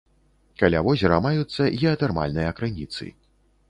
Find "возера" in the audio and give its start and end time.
0.87-1.21